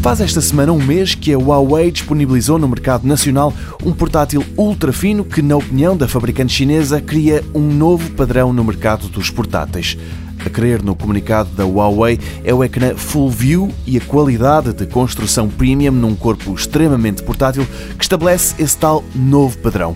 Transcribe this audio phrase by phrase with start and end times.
[0.00, 3.52] Faz esta semana um mês que a Huawei disponibilizou no mercado nacional
[3.84, 8.64] um portátil ultra fino que, na opinião da fabricante chinesa, cria um novo padrão no
[8.64, 9.98] mercado dos portáteis.
[10.44, 14.86] A crer no comunicado da Huawei é o ecrã Full View e a qualidade de
[14.86, 17.66] construção premium num corpo extremamente portátil
[17.98, 19.94] que estabelece esse tal novo padrão.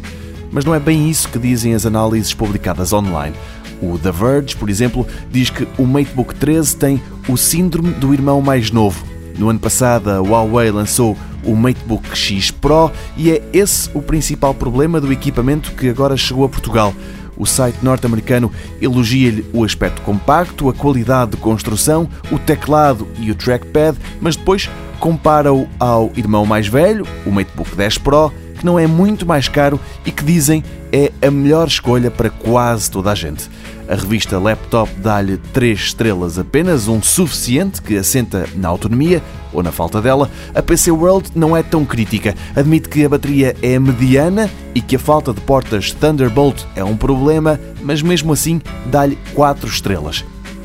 [0.53, 3.35] Mas não é bem isso que dizem as análises publicadas online.
[3.81, 8.43] O The Verge, por exemplo, diz que o MateBook 13 tem o síndrome do irmão
[8.43, 9.14] mais novo.
[9.37, 14.55] No ano passado, a Huawei lançou o MateBook X Pro e é esse o principal
[14.55, 16.95] problema do equipamento que agora chegou a Portugal.
[17.37, 23.35] O site norte-americano elogia-lhe o aspecto compacto, a qualidade de construção, o teclado e o
[23.35, 24.71] trackpad, mas depois
[25.01, 29.81] compara-o ao irmão mais velho, o MateBook 10 Pro, que não é muito mais caro
[30.07, 30.63] e que dizem
[30.95, 33.51] é a melhor escolha para quase toda a gente.
[33.89, 39.21] A revista Laptop dá-lhe 3 estrelas apenas, um suficiente que assenta na autonomia
[39.53, 40.31] ou na falta dela.
[40.55, 42.37] A PC World não é tão crítica.
[42.55, 46.97] Admite que a bateria é mediana e que a falta de portas Thunderbolt é um
[46.97, 50.25] problema, mas mesmo assim dá-lhe 4 estrelas.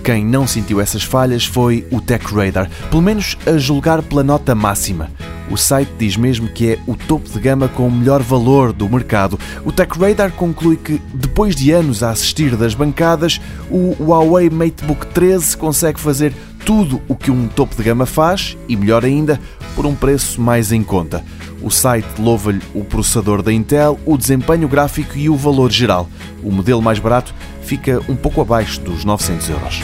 [0.10, 5.12] Quem não sentiu essas falhas foi o TechRadar, pelo menos a julgar pela nota máxima.
[5.52, 8.90] O site diz mesmo que é o topo de gama com o melhor valor do
[8.90, 9.40] mercado.
[9.64, 15.56] O TechRadar conclui que, depois de anos a assistir das bancadas, o Huawei MateBook 13
[15.56, 16.34] consegue fazer
[16.66, 19.40] tudo o que um topo de gama faz e, melhor ainda,
[19.76, 21.24] por um preço mais em conta.
[21.62, 26.10] O site louva-lhe o processador da Intel, o desempenho gráfico e o valor geral.
[26.44, 29.82] O modelo mais barato fica um pouco abaixo dos 900 euros.